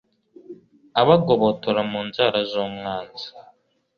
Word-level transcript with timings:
abagobotora 1.01 1.81
mu 1.91 1.99
nzara 2.07 2.39
z’umwanzi 2.49 3.27